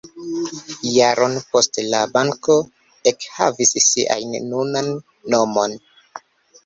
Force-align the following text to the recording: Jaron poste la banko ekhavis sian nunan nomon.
Jaron 0.93 1.35
poste 1.51 1.83
la 1.91 1.99
banko 2.15 2.57
ekhavis 3.13 3.75
sian 3.91 4.35
nunan 4.51 4.93
nomon. 5.35 5.81